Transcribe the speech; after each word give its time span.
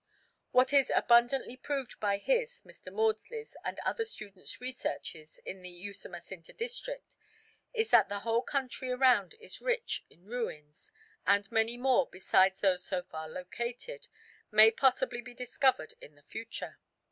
What 0.49 0.73
is 0.73 0.91
abundantly 0.95 1.55
proved 1.55 1.99
by 1.99 2.17
his, 2.17 2.63
Mr. 2.65 2.91
Maudslay's, 2.91 3.55
and 3.63 3.79
other 3.81 4.03
students' 4.03 4.59
researches 4.59 5.37
in 5.45 5.61
the 5.61 5.69
Usumacinta 5.69 6.53
district 6.57 7.15
is 7.71 7.91
that 7.91 8.09
the 8.09 8.21
whole 8.21 8.41
country 8.41 8.89
around 8.89 9.35
is 9.39 9.61
rich 9.61 10.03
in 10.09 10.25
ruins, 10.25 10.91
and 11.27 11.51
many 11.51 11.77
more, 11.77 12.07
besides 12.11 12.61
those 12.61 12.83
so 12.83 13.03
far 13.03 13.29
located, 13.29 14.07
may 14.49 14.71
possibly 14.71 15.21
be 15.21 15.35
discovered 15.35 15.93
in 16.01 16.15
the 16.15 16.23
future. 16.23 16.79